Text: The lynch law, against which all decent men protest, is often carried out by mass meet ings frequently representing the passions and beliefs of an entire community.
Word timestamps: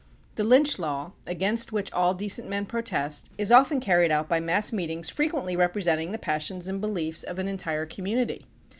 The 0.33 0.43
lynch 0.43 0.79
law, 0.79 1.11
against 1.27 1.71
which 1.71 1.93
all 1.93 2.15
decent 2.15 2.49
men 2.49 2.65
protest, 2.65 3.29
is 3.37 3.51
often 3.51 3.79
carried 3.79 4.09
out 4.09 4.27
by 4.27 4.39
mass 4.39 4.73
meet 4.73 4.89
ings 4.89 5.09
frequently 5.09 5.55
representing 5.55 6.11
the 6.11 6.17
passions 6.17 6.67
and 6.67 6.81
beliefs 6.81 7.21
of 7.21 7.37
an 7.37 7.47
entire 7.47 7.85
community. 7.85 8.41